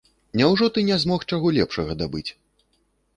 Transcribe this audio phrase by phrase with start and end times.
[0.39, 2.25] Няўжо ты не змог чаго лепшага дабыць?